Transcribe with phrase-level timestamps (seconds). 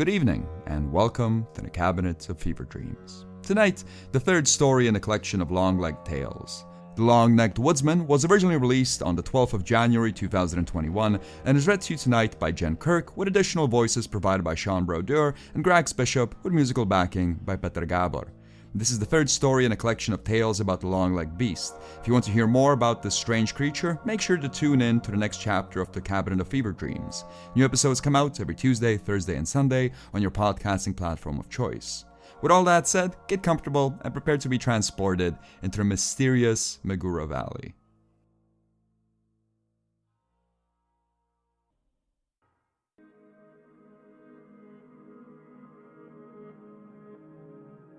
[0.00, 3.26] Good evening, and welcome to the Cabinet of Fever Dreams.
[3.42, 6.64] Tonight, the third story in a collection of long legged tales.
[6.96, 11.66] The Long Necked Woodsman was originally released on the 12th of January 2021 and is
[11.66, 15.62] read to you tonight by Jenn Kirk, with additional voices provided by Sean Brodeur and
[15.62, 18.32] Grax Bishop, with musical backing by Peter Gabor.
[18.72, 21.74] This is the third story in a collection of tales about the long legged beast.
[22.00, 25.00] If you want to hear more about this strange creature, make sure to tune in
[25.00, 27.24] to the next chapter of The Cabinet of Fever Dreams.
[27.56, 32.04] New episodes come out every Tuesday, Thursday, and Sunday on your podcasting platform of choice.
[32.42, 37.26] With all that said, get comfortable and prepare to be transported into the mysterious Magura
[37.26, 37.74] Valley.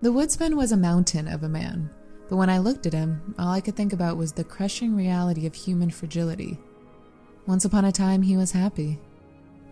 [0.02, 1.88] The woodsman was a mountain of a man,
[2.28, 5.46] but when I looked at him, all I could think about was the crushing reality
[5.46, 6.58] of human fragility.
[7.46, 9.00] Once upon a time, he was happy.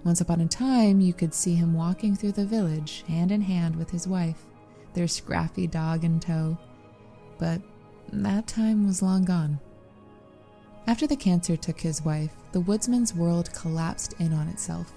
[0.03, 3.75] Once upon a time, you could see him walking through the village, hand in hand
[3.75, 4.45] with his wife,
[4.93, 6.55] their scrappy dog in tow.
[7.39, 7.63] But
[8.13, 9.59] that time was long gone.
[10.85, 14.93] After the cancer took his wife, the woodsman's world collapsed in on itself.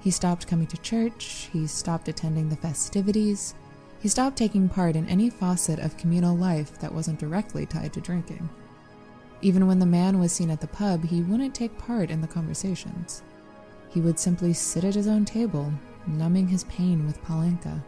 [0.00, 3.54] He stopped coming to church, he stopped attending the festivities,
[4.00, 8.00] he stopped taking part in any facet of communal life that wasn't directly tied to
[8.00, 8.48] drinking.
[9.40, 12.26] Even when the man was seen at the pub, he wouldn't take part in the
[12.26, 13.22] conversations.
[13.88, 15.72] He would simply sit at his own table,
[16.06, 17.82] numbing his pain with palenka.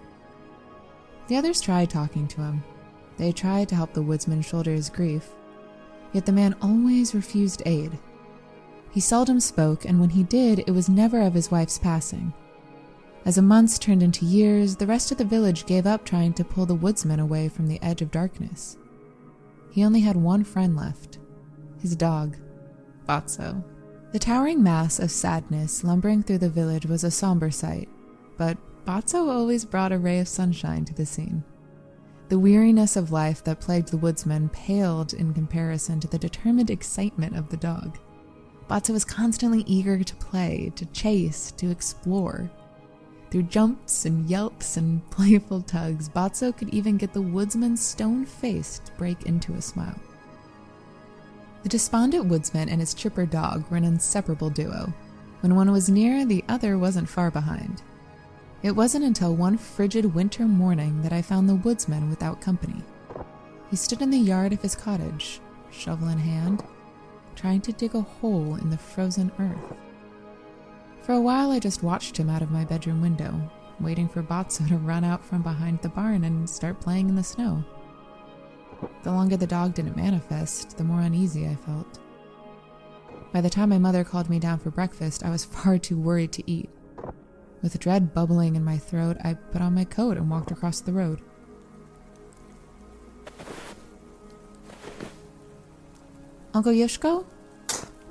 [1.29, 2.65] The others tried talking to him.
[3.17, 5.31] They tried to help the woodsman shoulder his grief,
[6.13, 7.99] yet the man always refused aid.
[8.91, 12.33] He seldom spoke, and when he did, it was never of his wife's passing.
[13.25, 16.45] As the months turned into years, the rest of the village gave up trying to
[16.45, 18.79] pull the woodsman away from the edge of darkness.
[19.71, 21.19] He only had one friend left
[21.81, 22.37] his dog,
[23.09, 23.65] Batso.
[24.13, 27.89] The towering mass of sadness lumbering through the village was a somber sight,
[28.37, 31.45] but Batso always brought a ray of sunshine to the scene.
[32.29, 37.37] The weariness of life that plagued the woodsman paled in comparison to the determined excitement
[37.37, 37.99] of the dog.
[38.69, 42.51] Batso was constantly eager to play, to chase, to explore.
[43.31, 48.81] Through jumps and yelps and playful tugs, Batso could even get the woodsman's stone face
[48.85, 49.99] to break into a smile.
[51.63, 54.93] The despondent woodsman and his chipper dog were an inseparable duo.
[55.41, 57.83] When one was near, the other wasn't far behind.
[58.63, 62.83] It wasn't until one frigid winter morning that I found the woodsman without company.
[63.71, 65.41] He stood in the yard of his cottage,
[65.71, 66.65] shovel in hand,
[67.37, 69.77] trying to dig a hole in the frozen earth.
[71.11, 73.51] For a while, I just watched him out of my bedroom window,
[73.81, 77.25] waiting for Batso to run out from behind the barn and start playing in the
[77.25, 77.65] snow.
[79.03, 81.99] The longer the dog didn't manifest, the more uneasy I felt.
[83.33, 86.31] By the time my mother called me down for breakfast, I was far too worried
[86.31, 86.71] to eat.
[87.61, 90.93] With dread bubbling in my throat, I put on my coat and walked across the
[90.93, 91.21] road.
[96.55, 97.27] Uncle Yushko?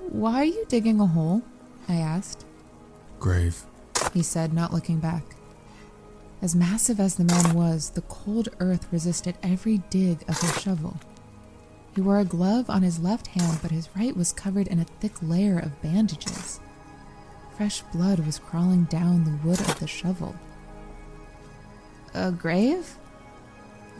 [0.10, 1.44] Why are you digging a hole?
[1.88, 2.46] I asked.
[3.20, 3.64] Grave,
[4.14, 5.24] he said, not looking back.
[6.42, 10.98] As massive as the man was, the cold earth resisted every dig of his shovel.
[11.94, 14.86] He wore a glove on his left hand, but his right was covered in a
[14.86, 16.62] thick layer of bandages.
[17.58, 20.34] Fresh blood was crawling down the wood of the shovel.
[22.14, 22.98] A grave?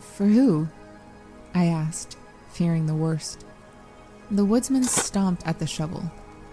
[0.00, 0.68] For who?
[1.54, 2.16] I asked,
[2.52, 3.44] fearing the worst.
[4.30, 6.10] The woodsman stomped at the shovel,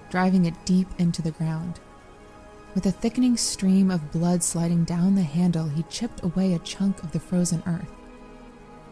[0.09, 1.79] driving it deep into the ground.
[2.77, 7.01] With a thickening stream of blood sliding down the handle, he chipped away a chunk
[7.01, 7.91] of the frozen earth.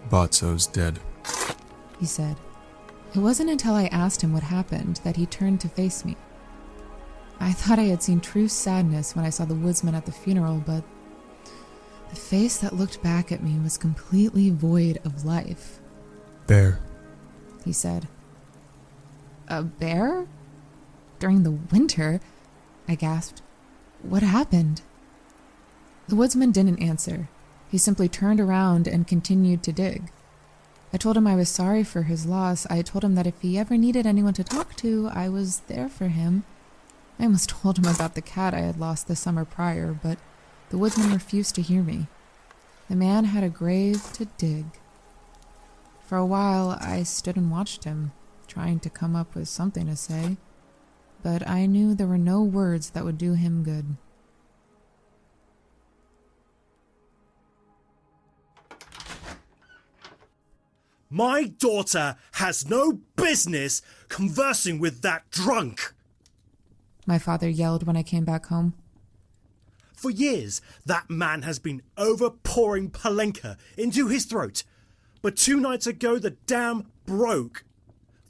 [0.10, 1.00] Batso's dead,
[2.00, 2.36] he said.
[3.14, 6.18] It wasn't until I asked him what happened that he turned to face me.
[7.40, 10.64] I thought I had seen true sadness when I saw the woodsman at the funeral,
[10.66, 10.84] but
[12.10, 15.80] the face that looked back at me was completely void of life.
[16.48, 16.80] Bear,
[17.64, 18.08] he said.
[19.48, 20.26] A bear?
[21.20, 22.20] During the winter?
[22.88, 23.44] I gasped.
[24.08, 24.84] What happened?
[26.08, 27.28] The woodsman didn't answer.
[27.72, 30.12] He simply turned around and continued to dig.
[30.94, 32.68] I told him I was sorry for his loss.
[32.70, 35.90] I told him that if he ever needed anyone to talk to, I was there
[35.90, 36.44] for him.
[37.20, 40.20] I almost told him about the cat I had lost the summer prior, but
[40.70, 42.06] the woodsman refused to hear me.
[42.88, 44.66] The man had a grave to dig.
[46.06, 48.12] For a while, I stood and watched him,
[48.46, 50.38] trying to come up with something to say
[51.26, 53.98] but I knew there were no words that would do him good.
[61.10, 65.96] My daughter has no business conversing with that drunk.
[67.08, 68.76] My father yelled when I came back home.
[69.96, 74.62] For years, that man has been overpouring Palenka into his throat.
[75.24, 77.65] But two nights ago, the dam broke.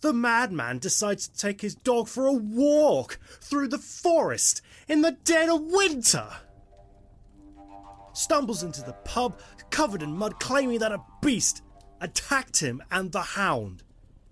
[0.05, 5.13] The madman decides to take his dog for a walk through the forest in the
[5.13, 6.27] dead of winter.
[8.13, 9.39] Stumbles into the pub
[9.71, 11.63] covered in mud, claiming that a beast
[12.01, 13.81] attacked him and the hound.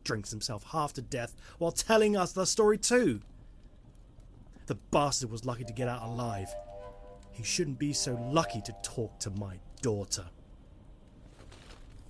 [0.03, 3.21] Drinks himself half to death while telling us the story too.
[4.67, 6.53] The bastard was lucky to get out alive.
[7.31, 10.25] He shouldn't be so lucky to talk to my daughter.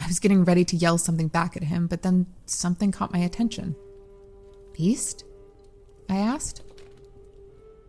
[0.04, 3.20] I was getting ready to yell something back at him, but then something caught my
[3.20, 3.74] attention.
[4.74, 5.24] Beast?
[6.10, 6.62] I asked.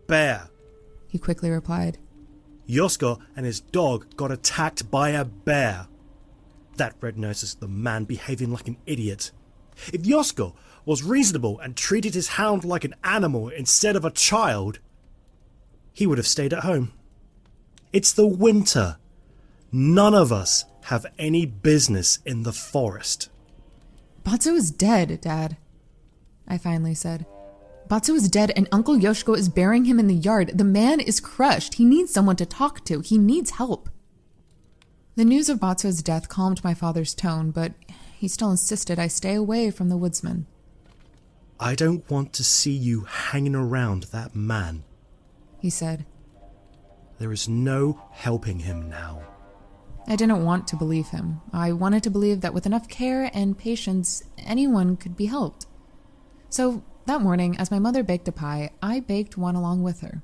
[0.07, 0.47] Bear.
[1.09, 1.97] He quickly replied.
[2.69, 5.87] Yosko and his dog got attacked by a bear.
[6.77, 9.31] That red nose is the man behaving like an idiot.
[9.91, 14.79] If Yosko was reasonable and treated his hound like an animal instead of a child,
[15.91, 16.93] he would have stayed at home.
[17.91, 18.97] It's the winter.
[19.69, 23.29] None of us have any business in the forest.
[24.23, 25.57] Batso is dead, Dad.
[26.47, 27.25] I finally said.
[27.87, 30.51] Batso is dead and Uncle Yoshiko is burying him in the yard.
[30.53, 31.75] The man is crushed.
[31.75, 33.01] He needs someone to talk to.
[33.01, 33.89] He needs help.
[35.15, 37.73] The news of Batso's death calmed my father's tone, but
[38.17, 40.45] he still insisted I stay away from the woodsman.
[41.59, 44.83] I don't want to see you hanging around that man,
[45.59, 46.05] he said.
[47.17, 49.34] There is no helping him now.
[50.07, 51.41] I didn't want to believe him.
[51.51, 55.65] I wanted to believe that with enough care and patience, anyone could be helped.
[56.49, 60.21] So that morning, as my mother baked a pie, I baked one along with her.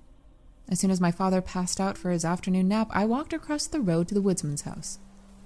[0.70, 3.82] As soon as my father passed out for his afternoon nap, I walked across the
[3.82, 5.00] road to the woodsman's house.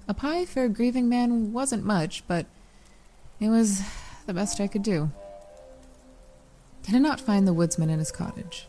[0.07, 2.45] A pie for a grieving man wasn't much, but
[3.39, 3.81] it was
[4.27, 5.11] the best I could do.
[6.87, 8.67] I did not find the woodsman in his cottage.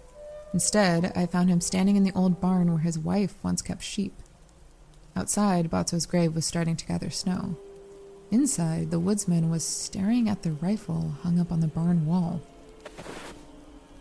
[0.55, 4.15] Instead, I found him standing in the old barn where his wife once kept sheep.
[5.17, 7.57] Outside, Batso's grave was starting to gather snow.
[8.31, 12.43] Inside, the woodsman was staring at the rifle hung up on the barn wall.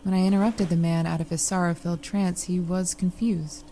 [0.02, 3.64] When I interrupted the man out of his sorrow filled trance, he was confused.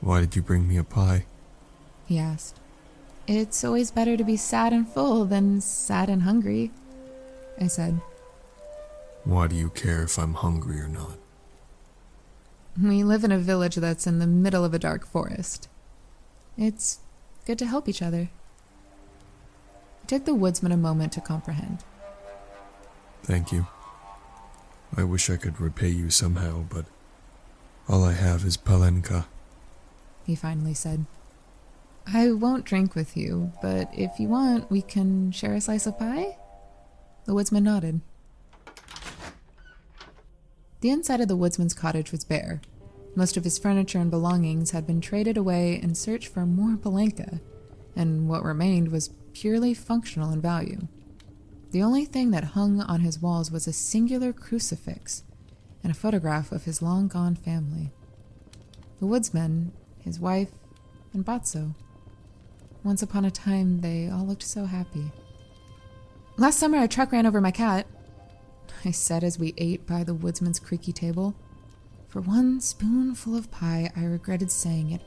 [0.00, 1.26] Why did you bring me a pie?
[2.06, 2.58] He asked.
[3.26, 6.72] It's always better to be sad and full than sad and hungry,
[7.60, 8.00] I said.
[9.24, 11.18] Why do you care if I'm hungry or not?
[12.80, 15.68] We live in a village that's in the middle of a dark forest.
[16.58, 16.98] It's
[17.46, 18.30] good to help each other.
[20.02, 21.84] It took the woodsman a moment to comprehend.
[23.22, 23.66] Thank you.
[24.96, 26.86] I wish I could repay you somehow, but
[27.88, 29.26] all I have is Palenka.
[30.24, 31.06] He finally said.
[32.06, 35.98] I won't drink with you, but if you want, we can share a slice of
[35.98, 36.36] pie?
[37.24, 38.00] The woodsman nodded.
[40.84, 42.60] The inside of the woodsman's cottage was bare.
[43.16, 47.40] Most of his furniture and belongings had been traded away in search for more palenka,
[47.96, 50.86] and what remained was purely functional in value.
[51.70, 55.22] The only thing that hung on his walls was a singular crucifix
[55.82, 57.90] and a photograph of his long gone family.
[59.00, 60.50] The woodsman, his wife,
[61.14, 61.74] and Batso.
[62.82, 65.12] Once upon a time, they all looked so happy.
[66.36, 67.86] Last summer, a truck ran over my cat,
[68.86, 71.34] I said as we ate by the woodsman's creaky table.
[72.08, 75.02] For one spoonful of pie, I regretted saying it.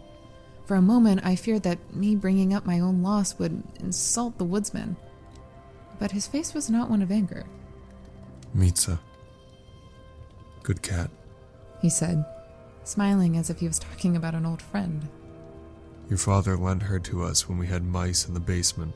[0.66, 4.44] For a moment, I feared that me bringing up my own loss would insult the
[4.44, 4.98] woodsman.
[6.00, 7.46] But his face was not one of anger.
[8.56, 9.00] Mitsa.
[10.63, 11.10] Good cat.
[11.82, 12.25] He said,
[12.84, 15.08] smiling as if he was talking about an old friend.
[16.10, 18.94] Your father lent her to us when we had mice in the basement.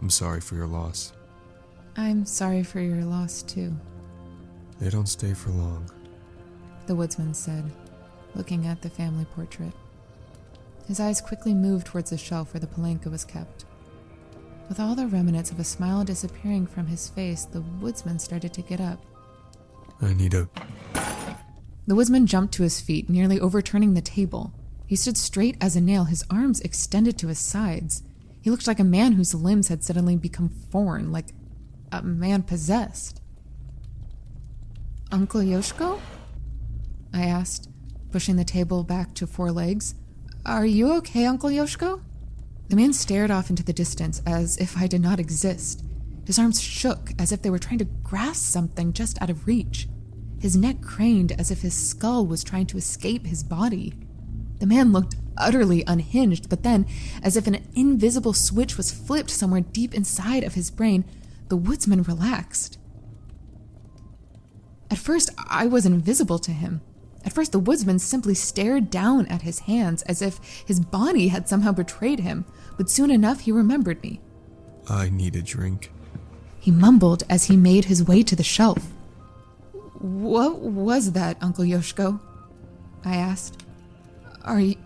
[0.00, 1.12] I'm sorry for your loss.
[1.96, 3.74] I'm sorry for your loss, too.
[4.78, 5.90] They don't stay for long,
[6.86, 7.70] the woodsman said,
[8.34, 9.72] looking at the family portrait.
[10.88, 13.64] His eyes quickly moved towards the shelf where the palenka was kept.
[14.68, 18.62] With all the remnants of a smile disappearing from his face, the woodsman started to
[18.62, 19.04] get up.
[20.00, 20.48] I need a.
[21.86, 24.52] The woodsman jumped to his feet, nearly overturning the table.
[24.86, 28.02] He stood straight as a nail, his arms extended to his sides.
[28.40, 31.26] He looked like a man whose limbs had suddenly become foreign, like
[31.92, 33.20] a man possessed.
[35.12, 36.00] Uncle Yoshiko?
[37.12, 37.68] I asked,
[38.12, 39.94] pushing the table back to four legs.
[40.46, 42.00] Are you okay, Uncle Yoshiko?
[42.68, 45.84] The man stared off into the distance as if I did not exist.
[46.24, 49.88] His arms shook as if they were trying to grasp something just out of reach.
[50.38, 53.94] His neck craned as if his skull was trying to escape his body.
[54.60, 56.86] The man looked utterly unhinged, but then,
[57.22, 61.04] as if an invisible switch was flipped somewhere deep inside of his brain,
[61.50, 62.78] the woodsman relaxed.
[64.90, 66.80] At first, I was invisible to him.
[67.24, 71.48] At first, the woodsman simply stared down at his hands as if his body had
[71.48, 72.46] somehow betrayed him,
[72.78, 74.20] but soon enough he remembered me.
[74.88, 75.92] I need a drink.
[76.58, 78.92] He mumbled as he made his way to the shelf.
[79.98, 82.20] What was that, Uncle Yoshiko?
[83.04, 83.64] I asked.
[84.44, 84.76] Are you.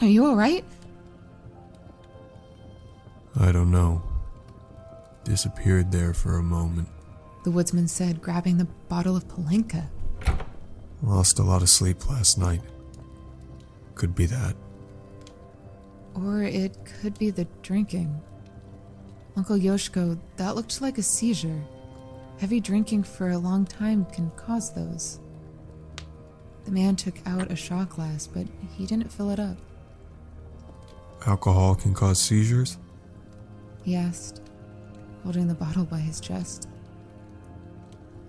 [0.00, 0.64] Are you alright?
[3.38, 4.02] I don't know.
[5.26, 6.88] Disappeared there for a moment.
[7.42, 9.88] The woodsman said, grabbing the bottle of Palenka.
[11.02, 12.62] Lost a lot of sleep last night.
[13.96, 14.54] Could be that.
[16.14, 18.22] Or it could be the drinking.
[19.36, 21.60] Uncle Yoshiko, that looked like a seizure.
[22.38, 25.18] Heavy drinking for a long time can cause those.
[26.66, 29.56] The man took out a shot glass, but he didn't fill it up.
[31.26, 32.78] Alcohol can cause seizures?
[33.82, 34.40] He asked,
[35.26, 36.68] holding the bottle by his chest.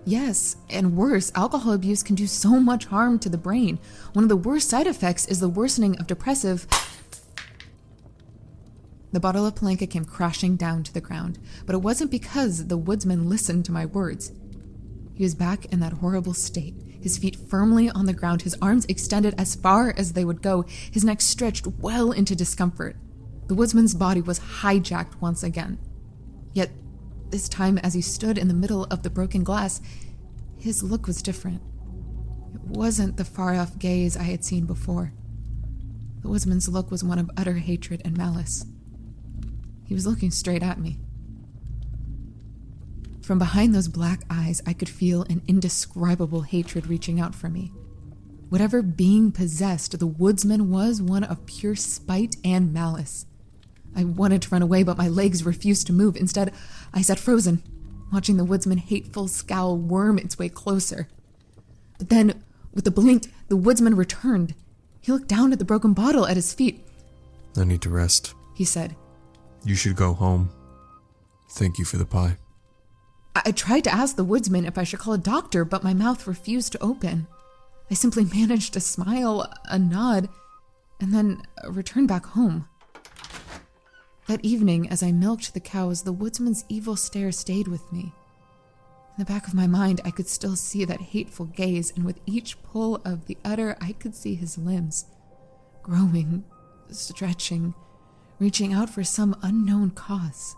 [0.04, 3.78] Yes, and worse, alcohol abuse can do so much harm to the brain.
[4.14, 6.66] One of the worst side effects is the worsening of depressive.
[9.12, 12.76] The bottle of Palenka came crashing down to the ground, but it wasn't because the
[12.76, 14.32] woodsman listened to my words.
[15.14, 18.86] He was back in that horrible state, his feet firmly on the ground, his arms
[18.86, 22.96] extended as far as they would go, his neck stretched well into discomfort.
[23.46, 25.78] The woodsman's body was hijacked once again.
[26.54, 26.70] Yet,
[27.30, 29.80] this time, as he stood in the middle of the broken glass,
[30.58, 31.62] his look was different.
[32.54, 35.12] It wasn't the far off gaze I had seen before.
[36.22, 38.66] The woodsman's look was one of utter hatred and malice.
[39.84, 40.98] He was looking straight at me.
[43.22, 47.72] From behind those black eyes, I could feel an indescribable hatred reaching out for me.
[48.48, 53.26] Whatever being possessed the woodsman was one of pure spite and malice.
[53.96, 56.16] I wanted to run away, but my legs refused to move.
[56.16, 56.52] Instead,
[56.92, 57.62] I sat frozen,
[58.12, 61.08] watching the woodsman's hateful scowl worm its way closer.
[61.98, 64.54] But then, with a blink, the woodsman returned.
[65.00, 66.86] He looked down at the broken bottle at his feet.
[67.56, 68.34] I need to rest.
[68.54, 68.94] He said,
[69.64, 70.50] You should go home.
[71.50, 72.36] Thank you for the pie.
[73.34, 76.26] I tried to ask the woodsman if I should call a doctor, but my mouth
[76.26, 77.26] refused to open.
[77.90, 80.28] I simply managed to smile, a nod,
[81.00, 82.68] and then return back home.
[84.28, 88.12] That evening, as I milked the cows, the woodsman's evil stare stayed with me.
[89.16, 92.20] In the back of my mind, I could still see that hateful gaze, and with
[92.26, 95.06] each pull of the udder, I could see his limbs
[95.82, 96.44] growing,
[96.90, 97.72] stretching,
[98.38, 100.56] reaching out for some unknown cause.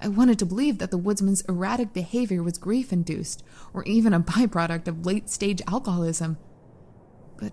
[0.00, 4.18] I wanted to believe that the woodsman's erratic behavior was grief induced, or even a
[4.18, 6.38] byproduct of late stage alcoholism.
[7.38, 7.52] But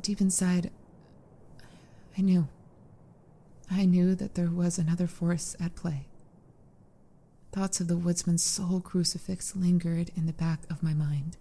[0.00, 0.72] deep inside,
[2.18, 2.48] I knew.
[3.74, 6.06] I knew that there was another force at play.
[7.52, 11.38] Thoughts of the woodsman's soul crucifix lingered in the back of my mind.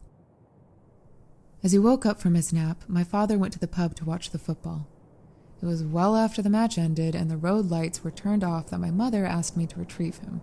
[1.61, 4.29] As he woke up from his nap, my father went to the pub to watch
[4.29, 4.87] the football.
[5.61, 8.79] It was well after the match ended and the road lights were turned off that
[8.79, 10.41] my mother asked me to retrieve him.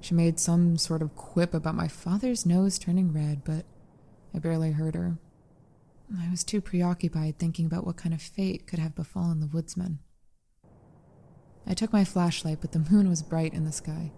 [0.00, 3.64] She made some sort of quip about my father's nose turning red, but
[4.34, 5.16] I barely heard her.
[6.16, 10.00] I was too preoccupied thinking about what kind of fate could have befallen the woodsman.
[11.66, 14.12] I took my flashlight, but the moon was bright in the sky.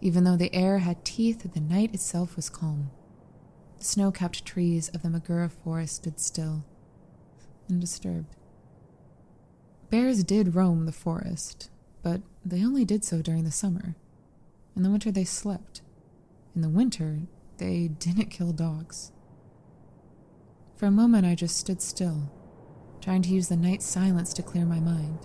[0.00, 2.90] Even though the air had teeth, the night itself was calm.
[3.78, 6.64] The snow capped trees of the Magura forest stood still,
[7.70, 8.36] undisturbed.
[9.90, 11.70] Bears did roam the forest,
[12.02, 13.94] but they only did so during the summer.
[14.74, 15.82] In the winter, they slept.
[16.54, 17.20] In the winter,
[17.58, 19.12] they didn't kill dogs.
[20.76, 22.32] For a moment, I just stood still,
[23.00, 25.20] trying to use the night silence to clear my mind.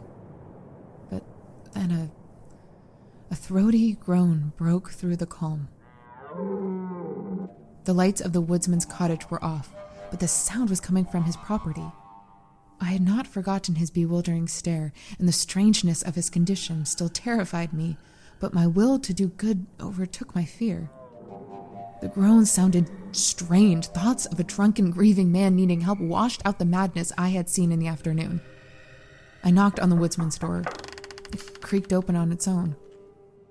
[1.74, 2.10] Then a,
[3.32, 5.70] a throaty groan broke through the calm.
[7.86, 9.74] The lights of the woodsman's cottage were off,
[10.10, 11.92] but the sound was coming from his property.
[12.80, 17.74] I had not forgotten his bewildering stare, and the strangeness of his condition still terrified
[17.74, 17.98] me,
[18.40, 20.90] but my will to do good overtook my fear.
[22.02, 23.88] The groans sounded strange.
[23.88, 27.72] Thoughts of a drunken, grieving man needing help washed out the madness I had seen
[27.72, 28.42] in the afternoon.
[29.44, 30.64] I knocked on the woodsman's door.
[31.32, 32.76] It creaked open on its own.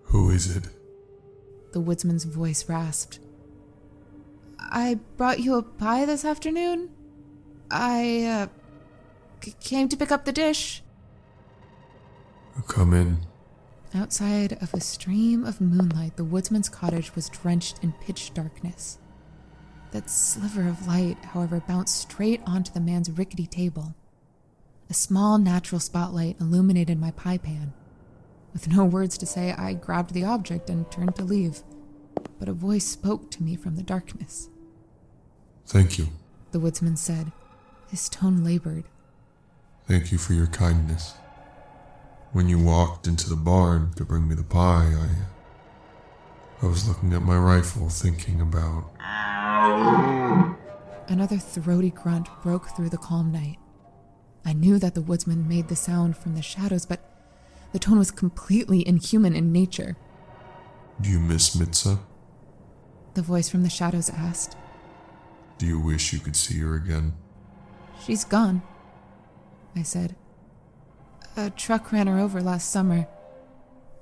[0.04, 0.68] Who is it?
[1.72, 3.18] The woodsman's voice rasped.
[4.58, 6.90] I brought you a pie this afternoon.
[7.70, 8.46] I, uh,
[9.42, 10.82] c- came to pick up the dish.
[12.66, 13.18] Come in.
[13.94, 18.98] Outside of a stream of moonlight, the woodsman's cottage was drenched in pitch darkness.
[19.92, 23.94] That sliver of light, however, bounced straight onto the man's rickety table.
[24.88, 27.72] A small natural spotlight illuminated my pie pan.
[28.52, 31.62] With no words to say, I grabbed the object and turned to leave.
[32.38, 34.48] But a voice spoke to me from the darkness.
[35.66, 36.08] Thank you.
[36.52, 37.32] The woodsman said,
[37.88, 38.84] his tone labored.
[39.86, 41.14] Thank you for your kindness.
[42.32, 45.08] When you walked into the barn to bring me the pie, I.
[46.64, 48.90] I was looking at my rifle, thinking about.
[51.08, 53.58] Another throaty grunt broke through the calm night.
[54.46, 57.00] I knew that the woodsman made the sound from the shadows, but
[57.72, 59.96] the tone was completely inhuman in nature.
[61.00, 61.98] Do you miss Mitza?
[63.14, 64.56] The voice from the shadows asked.
[65.58, 67.14] Do you wish you could see her again?
[68.04, 68.62] She's gone,
[69.74, 70.14] I said.
[71.36, 73.08] A truck ran her over last summer.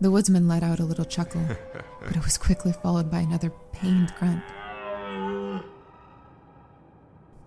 [0.03, 1.47] The woodsman let out a little chuckle,
[2.05, 4.43] but it was quickly followed by another pained grunt.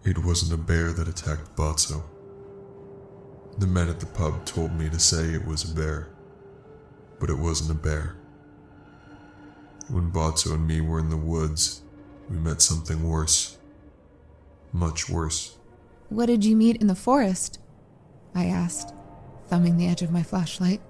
[0.04, 2.02] It wasn't a bear that attacked Botso.
[3.58, 6.10] The men at the pub told me to say it was a bear,
[7.20, 8.16] but it wasn't a bear.
[9.90, 11.82] When Botso and me were in the woods,
[12.30, 13.58] we met something worse.
[14.72, 15.58] Much worse.
[16.10, 17.60] What did you meet in the forest?
[18.36, 18.94] I asked,
[19.48, 20.82] thumbing the edge of my flashlight.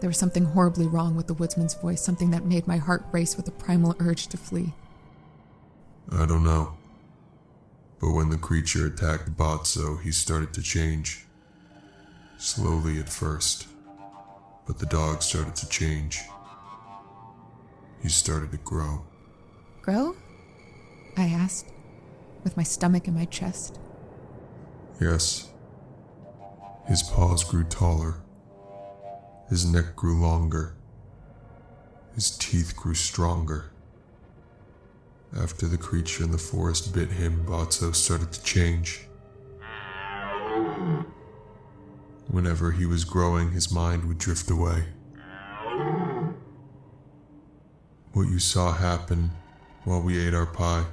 [0.00, 3.36] There was something horribly wrong with the woodsman's voice, something that made my heart race
[3.36, 4.72] with a primal urge to flee.
[6.10, 6.74] I don't know.
[8.00, 11.26] But when the creature attacked Botso, he started to change.
[12.42, 13.68] Slowly at first.
[14.66, 16.22] But the dog started to change.
[18.02, 19.04] He started to grow.
[19.80, 20.16] Grow?
[21.16, 21.68] I asked,
[22.42, 23.78] with my stomach in my chest.
[25.00, 25.52] Yes.
[26.88, 28.16] His paws grew taller.
[29.48, 30.74] His neck grew longer.
[32.16, 33.70] His teeth grew stronger.
[35.38, 39.06] After the creature in the forest bit him, Botso started to change.
[42.32, 44.84] Whenever he was growing, his mind would drift away.
[48.14, 49.32] What you saw happen
[49.84, 50.86] while we ate our pie,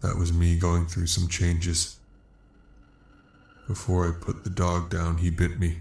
[0.00, 1.98] that was me going through some changes.
[3.68, 5.80] Before I put the dog down, he bit me.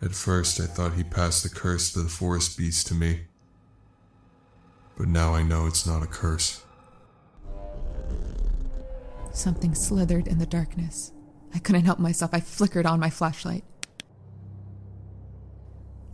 [0.00, 3.22] At first, I thought he passed the curse of the forest beast to me.
[4.96, 6.62] But now I know it's not a curse.
[9.32, 11.12] Something slithered in the darkness.
[11.54, 12.32] I couldn't help myself.
[12.32, 13.64] I flickered on my flashlight.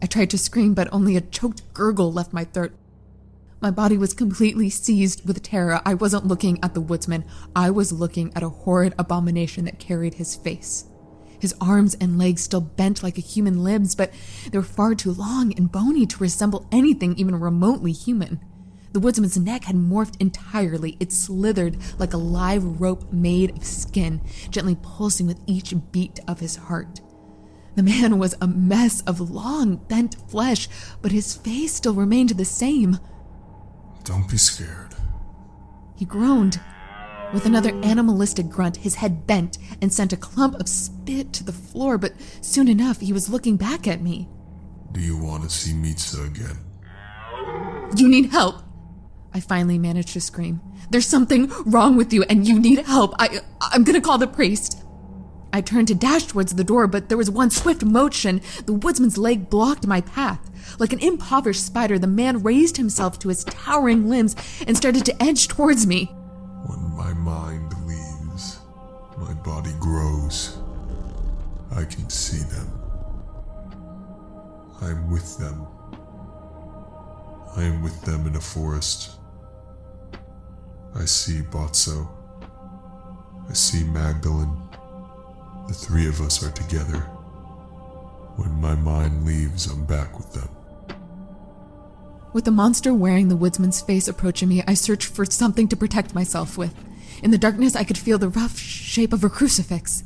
[0.03, 2.73] I tried to scream, but only a choked gurgle left my throat.
[3.61, 5.81] My body was completely seized with terror.
[5.87, 7.25] I wasn't looking at the woodsman,
[7.57, 10.85] I was looking at a horrid abomination that carried his face.
[11.41, 14.13] His arms and legs still bent like a human limbs, but
[14.51, 18.41] they were far too long and bony to resemble anything even remotely human.
[18.95, 20.97] The woodsman's neck had morphed entirely.
[21.01, 26.39] It slithered like a live rope made of skin, gently pulsing with each beat of
[26.39, 27.01] his heart.
[27.75, 30.69] The man was a mess of long, bent flesh,
[31.03, 33.01] but his face still remained the same.
[34.05, 34.95] Don't be scared.
[35.97, 36.61] He groaned.
[37.33, 41.53] With another animalistic grunt, his head bent and sent a clump of spit to the
[41.53, 44.29] floor, but soon enough he was looking back at me.
[44.93, 46.59] Do you want to see Mitsa again?
[47.97, 48.64] You need help!
[49.35, 50.61] I finally managed to scream.
[50.91, 53.15] There's something wrong with you and you need help.
[53.19, 54.81] I I'm gonna call the priest.
[55.53, 58.41] I turned to dash towards the door, but there was one swift motion.
[58.67, 60.41] The woodsman's leg blocked my path.
[60.79, 65.23] Like an impoverished spider, the man raised himself to his towering limbs and started to
[65.23, 66.07] edge towards me.
[66.67, 68.59] When my mind leaves,
[69.19, 70.59] my body grows.
[71.73, 72.81] I can see them.
[74.81, 75.67] I'm with them.
[77.57, 79.19] I am with them in a forest.
[80.97, 82.09] I see Botso.
[83.49, 84.57] I see Magdalene.
[85.67, 87.01] The three of us are together.
[88.37, 90.49] When my mind leaves, I'm back with them.
[92.33, 96.15] With the monster wearing the woodsman's face approaching me, I searched for something to protect
[96.15, 96.75] myself with.
[97.23, 100.05] In the darkness, I could feel the rough shape of a crucifix.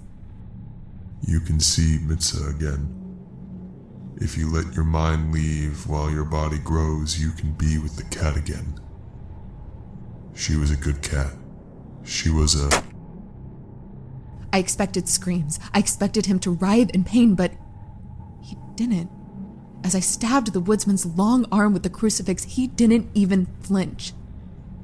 [1.26, 2.94] You can see Mitsa again.
[4.16, 8.04] If you let your mind leave while your body grows, you can be with the
[8.04, 8.78] cat again.
[10.38, 11.32] She was a good cat.
[12.04, 12.84] She was a.
[14.52, 15.58] I expected screams.
[15.74, 17.50] I expected him to writhe in pain, but
[18.40, 19.10] he didn't.
[19.82, 24.12] As I stabbed the woodsman's long arm with the crucifix, he didn't even flinch.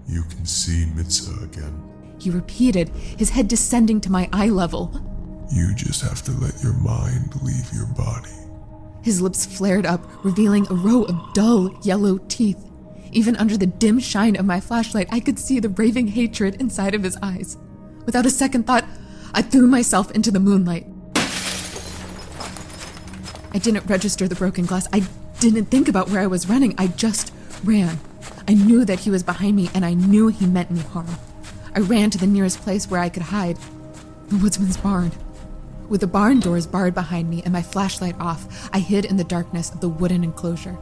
[0.08, 1.80] You can see Mitsa again.
[2.18, 4.92] He repeated, his head descending to my eye level.
[5.52, 8.34] You just have to let your mind leave your body.
[9.02, 12.58] His lips flared up, revealing a row of dull yellow teeth.
[13.14, 16.96] Even under the dim shine of my flashlight, I could see the raving hatred inside
[16.96, 17.56] of his eyes.
[18.04, 18.84] Without a second thought,
[19.32, 20.86] I threw myself into the moonlight.
[23.54, 24.88] I didn't register the broken glass.
[24.92, 25.06] I
[25.38, 26.74] didn't think about where I was running.
[26.76, 28.00] I just ran.
[28.48, 31.06] I knew that he was behind me, and I knew he meant me harm.
[31.72, 33.58] I ran to the nearest place where I could hide
[34.28, 35.12] the woodsman's barn.
[35.88, 39.24] With the barn doors barred behind me and my flashlight off, I hid in the
[39.24, 40.76] darkness of the wooden enclosure.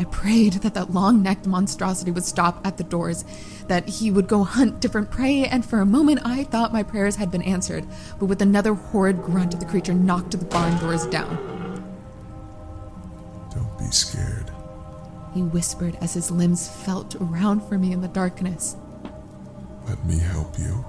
[0.00, 3.22] I prayed that that long necked monstrosity would stop at the doors,
[3.68, 7.16] that he would go hunt different prey, and for a moment I thought my prayers
[7.16, 7.86] had been answered.
[8.18, 11.36] But with another horrid grunt, the creature knocked the barn doors down.
[13.52, 14.50] Don't be scared.
[15.34, 18.76] He whispered as his limbs felt around for me in the darkness.
[19.86, 20.82] Let me help you.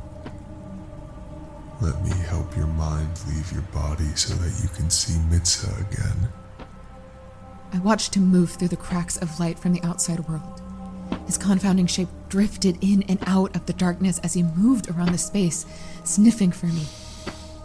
[1.82, 6.32] Let me help your mind leave your body so that you can see Mitzah again.
[7.73, 10.62] I watched him move through the cracks of light from the outside world.
[11.25, 15.17] His confounding shape drifted in and out of the darkness as he moved around the
[15.17, 15.65] space,
[16.03, 16.86] sniffing for me.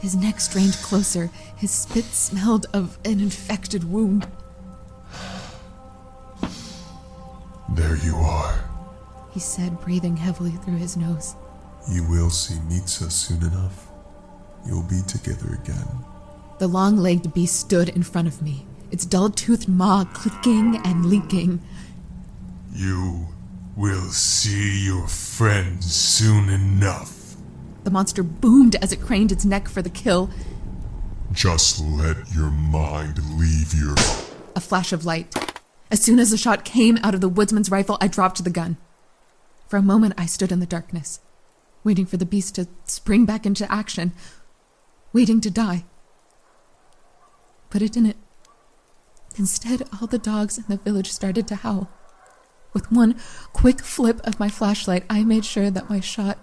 [0.00, 1.30] His neck strained closer.
[1.56, 4.26] His spit smelled of an infected wound.
[7.74, 8.64] There you are.
[9.32, 11.34] He said, breathing heavily through his nose.
[11.90, 13.88] You will see Mitzah soon enough.
[14.66, 15.86] You'll be together again.
[16.58, 21.06] The long legged beast stood in front of me, its dull toothed maw clicking and
[21.06, 21.60] leaking.
[22.72, 23.26] You
[23.76, 27.36] will see your friends soon enough.
[27.84, 30.30] The monster boomed as it craned its neck for the kill.
[31.32, 33.94] Just let your mind leave your.
[34.54, 35.34] A flash of light.
[35.90, 38.76] As soon as the shot came out of the woodsman's rifle, I dropped the gun.
[39.68, 41.20] For a moment, I stood in the darkness,
[41.84, 44.12] waiting for the beast to spring back into action,
[45.12, 45.84] waiting to die.
[47.70, 48.16] But it didn't.
[49.38, 51.90] Instead, all the dogs in the village started to howl.
[52.72, 53.18] With one
[53.52, 56.38] quick flip of my flashlight, I made sure that my shot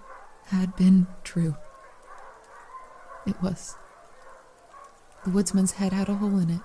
[0.46, 1.56] had been true.
[3.26, 3.76] It was.
[5.24, 6.60] The woodsman's head had a hole in it,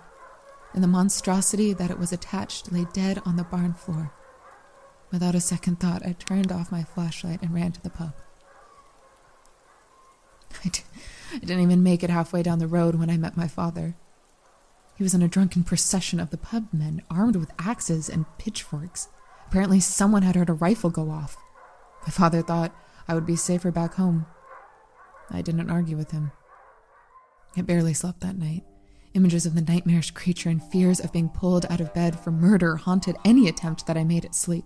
[0.74, 4.12] and the monstrosity that it was attached lay dead on the barn floor.
[5.12, 8.14] Without a second thought, I turned off my flashlight and ran to the pub.
[10.64, 10.82] I d-
[11.34, 13.96] I didn't even make it halfway down the road when I met my father.
[15.00, 19.08] He was in a drunken procession of the pub men, armed with axes and pitchforks.
[19.48, 21.38] Apparently, someone had heard a rifle go off.
[22.02, 22.76] My father thought
[23.08, 24.26] I would be safer back home.
[25.32, 26.34] I didn't argue with him.
[27.56, 28.66] I barely slept that night.
[29.14, 32.76] Images of the nightmarish creature and fears of being pulled out of bed for murder
[32.76, 34.66] haunted any attempt that I made at sleep.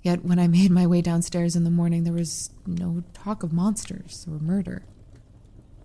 [0.00, 3.52] Yet when I made my way downstairs in the morning, there was no talk of
[3.52, 4.86] monsters or murder.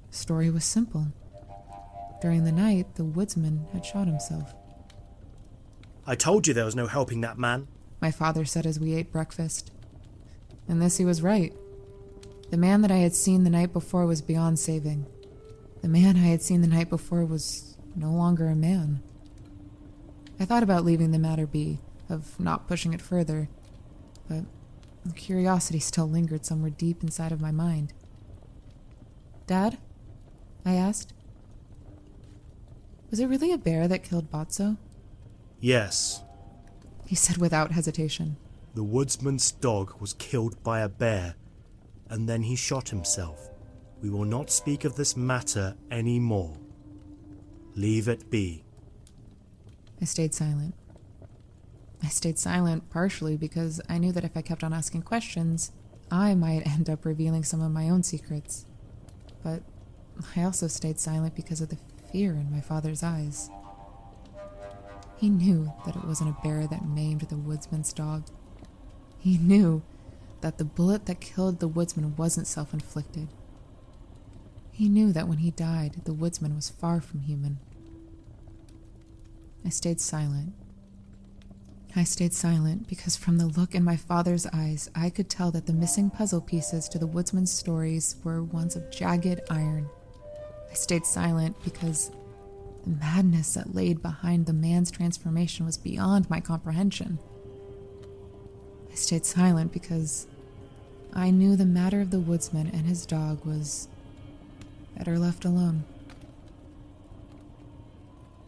[0.09, 1.07] The story was simple.
[2.21, 4.53] During the night, the woodsman had shot himself.
[6.07, 7.67] I told you there was no helping that man.
[8.01, 9.71] My father said as we ate breakfast.
[10.67, 11.53] And this he was right.
[12.51, 15.05] The man that I had seen the night before was beyond saving.
[15.81, 19.01] The man I had seen the night before was no longer a man.
[20.39, 23.49] I thought about leaving the matter be, of not pushing it further,
[24.27, 24.43] but
[25.15, 27.93] curiosity still lingered somewhere deep inside of my mind.
[29.47, 29.77] Dad?
[30.65, 31.13] I asked.
[33.15, 34.75] Was it really a bear that killed Botso?
[35.61, 36.21] Yes,
[37.07, 38.35] He said without hesitation.
[38.73, 41.35] the woodsman's dog was killed by a bear,
[42.09, 43.49] and then he shot himself.
[44.01, 46.57] We will not speak of this matter any more.
[47.73, 48.65] Leave it be.
[50.01, 50.75] I stayed silent.
[52.03, 55.71] I stayed silent partially because I knew that if I kept on asking questions,
[56.11, 58.65] I might end up revealing some of my own secrets.
[59.41, 59.63] But
[60.35, 61.77] I also stayed silent because of the
[62.11, 63.49] fear in my father's eyes.
[65.17, 68.25] He knew that it wasn't a bear that maimed the woodsman's dog.
[69.17, 69.81] He knew
[70.41, 73.29] that the bullet that killed the woodsman wasn't self inflicted.
[74.71, 77.59] He knew that when he died, the woodsman was far from human.
[79.65, 80.53] I stayed silent.
[81.95, 85.65] I stayed silent because from the look in my father's eyes, I could tell that
[85.65, 89.89] the missing puzzle pieces to the woodsman's stories were ones of jagged iron.
[90.75, 92.11] I stayed silent because
[92.83, 97.17] the madness that laid behind the man's transformation was beyond my comprehension.
[98.91, 100.27] I stayed silent because
[101.13, 103.87] I knew the matter of the woodsman and his dog was
[104.97, 105.85] better left alone.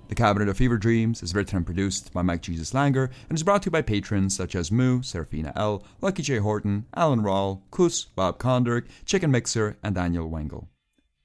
[0.10, 3.44] The Cabinet of Fever Dreams is written and produced by Mike Jesus Langer and is
[3.44, 6.40] brought to you by patrons such as Moo, Serafina L, Lucky J.
[6.40, 10.68] Horton, Alan Rawl, Kus, Bob Konderk, Chicken Mixer, and Daniel Wengel.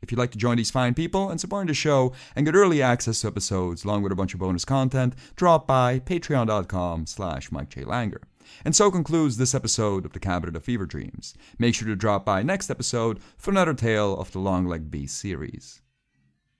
[0.03, 2.83] If you'd like to join these fine people and support the show and get early
[2.83, 7.71] access to episodes along with a bunch of bonus content, drop by patreon.com slash Mike
[7.71, 7.83] J.
[7.83, 8.23] Langer.
[8.65, 11.35] And so concludes this episode of the Cabinet of Fever Dreams.
[11.59, 15.19] Make sure to drop by next episode for another tale of the Long Leg Beast
[15.19, 15.82] series.